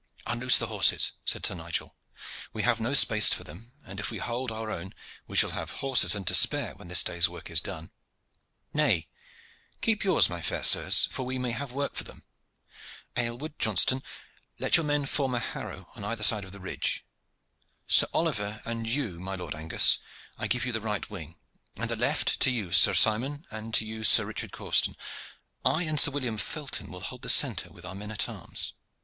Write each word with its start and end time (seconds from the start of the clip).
"Unloose 0.25 0.57
the 0.57 0.65
horses!" 0.65 1.11
said 1.25 1.45
Sir 1.45 1.53
Nigel. 1.53 1.95
"We 2.53 2.63
have 2.63 2.79
no 2.79 2.95
space 2.95 3.29
for 3.29 3.43
them, 3.43 3.71
and 3.85 3.99
if 3.99 4.09
we 4.09 4.17
hold 4.17 4.51
our 4.51 4.71
own 4.71 4.95
we 5.27 5.37
shall 5.37 5.51
have 5.51 5.69
horses 5.73 6.15
and 6.15 6.25
to 6.25 6.33
spare 6.33 6.73
when 6.73 6.87
this 6.87 7.03
day's 7.03 7.29
work 7.29 7.51
is 7.51 7.61
done. 7.61 7.91
Nay, 8.73 9.09
keep 9.79 10.03
yours, 10.03 10.27
my 10.27 10.41
fair 10.41 10.63
sirs, 10.63 11.07
for 11.11 11.23
we 11.23 11.37
may 11.37 11.51
have 11.51 11.71
work 11.71 11.93
for 11.93 12.03
them. 12.03 12.23
Aylward, 13.15 13.59
Johnston, 13.59 14.01
let 14.57 14.75
your 14.75 14.85
men 14.85 15.05
form 15.05 15.35
a 15.35 15.39
harrow 15.39 15.91
on 15.95 16.03
either 16.03 16.23
side 16.23 16.45
of 16.45 16.51
the 16.51 16.59
ridge. 16.59 17.05
Sir 17.85 18.07
Oliver 18.11 18.59
and 18.65 18.89
you, 18.89 19.19
my 19.19 19.35
Lord 19.35 19.53
Angus, 19.53 19.99
I 20.35 20.47
give 20.47 20.65
you 20.65 20.71
the 20.71 20.81
right 20.81 21.07
wing, 21.11 21.35
and 21.75 21.91
the 21.91 21.95
left 21.95 22.39
to 22.39 22.49
you, 22.49 22.71
Sir 22.71 22.95
Simon, 22.95 23.45
and 23.51 23.71
to 23.75 23.85
you, 23.85 24.03
Sir 24.03 24.25
Richard 24.25 24.51
Causton. 24.51 24.97
I 25.63 25.83
and 25.83 25.99
Sir 25.99 26.09
William 26.09 26.37
Felton 26.39 26.89
will 26.89 27.01
hold 27.01 27.21
the 27.21 27.29
centre 27.29 27.71
with 27.71 27.85
our 27.85 27.93
men 27.93 28.09
at 28.09 28.27
arms. 28.27 28.73